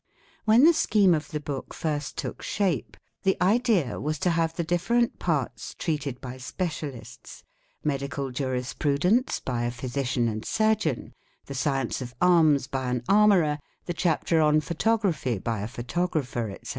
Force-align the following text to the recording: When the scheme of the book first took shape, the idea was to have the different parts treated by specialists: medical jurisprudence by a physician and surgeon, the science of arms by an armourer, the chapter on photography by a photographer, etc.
When 0.45 0.63
the 0.63 0.73
scheme 0.73 1.13
of 1.13 1.27
the 1.29 1.39
book 1.39 1.75
first 1.75 2.17
took 2.17 2.41
shape, 2.41 2.97
the 3.21 3.37
idea 3.39 3.99
was 3.99 4.17
to 4.25 4.31
have 4.31 4.55
the 4.55 4.63
different 4.63 5.19
parts 5.19 5.75
treated 5.77 6.19
by 6.19 6.37
specialists: 6.37 7.43
medical 7.83 8.31
jurisprudence 8.31 9.39
by 9.41 9.61
a 9.61 9.69
physician 9.69 10.27
and 10.27 10.43
surgeon, 10.43 11.13
the 11.45 11.53
science 11.53 12.01
of 12.01 12.15
arms 12.19 12.65
by 12.65 12.89
an 12.89 13.03
armourer, 13.07 13.59
the 13.85 13.93
chapter 13.93 14.41
on 14.41 14.59
photography 14.61 15.37
by 15.37 15.59
a 15.61 15.67
photographer, 15.67 16.49
etc. 16.49 16.69